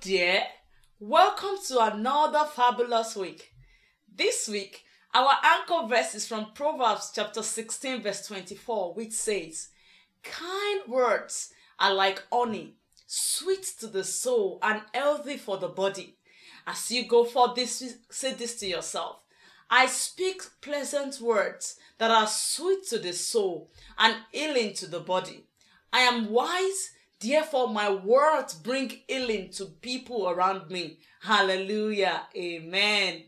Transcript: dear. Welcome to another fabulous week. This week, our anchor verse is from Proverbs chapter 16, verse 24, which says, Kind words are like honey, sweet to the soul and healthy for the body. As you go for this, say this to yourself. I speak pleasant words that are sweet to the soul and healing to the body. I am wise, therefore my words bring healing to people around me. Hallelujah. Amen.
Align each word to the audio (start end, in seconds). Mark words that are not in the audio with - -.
dear. 0.00 0.42
Welcome 1.00 1.56
to 1.68 1.80
another 1.80 2.44
fabulous 2.44 3.16
week. 3.16 3.52
This 4.14 4.48
week, 4.48 4.84
our 5.12 5.30
anchor 5.42 5.88
verse 5.88 6.14
is 6.14 6.26
from 6.26 6.52
Proverbs 6.54 7.10
chapter 7.14 7.42
16, 7.42 8.02
verse 8.02 8.26
24, 8.26 8.94
which 8.94 9.12
says, 9.12 9.68
Kind 10.22 10.82
words 10.86 11.50
are 11.80 11.94
like 11.94 12.22
honey, 12.32 12.74
sweet 13.06 13.66
to 13.80 13.88
the 13.88 14.04
soul 14.04 14.60
and 14.62 14.82
healthy 14.94 15.36
for 15.36 15.58
the 15.58 15.68
body. 15.68 16.16
As 16.66 16.90
you 16.92 17.08
go 17.08 17.24
for 17.24 17.54
this, 17.54 17.96
say 18.10 18.34
this 18.34 18.56
to 18.60 18.66
yourself. 18.66 19.16
I 19.68 19.86
speak 19.86 20.42
pleasant 20.60 21.20
words 21.20 21.76
that 21.98 22.10
are 22.10 22.28
sweet 22.28 22.86
to 22.88 22.98
the 22.98 23.12
soul 23.12 23.70
and 23.98 24.14
healing 24.30 24.74
to 24.74 24.86
the 24.86 25.00
body. 25.00 25.46
I 25.92 26.00
am 26.00 26.30
wise, 26.30 26.90
therefore 27.20 27.68
my 27.68 27.90
words 27.90 28.54
bring 28.54 29.00
healing 29.08 29.50
to 29.50 29.66
people 29.66 30.28
around 30.28 30.70
me. 30.70 30.98
Hallelujah. 31.20 32.22
Amen. 32.36 33.24